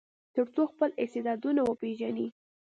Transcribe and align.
تر 0.35 0.45
څو 0.53 0.61
خپل 0.71 0.89
استعدادونه 1.03 1.61
وپیژني. 1.63 2.27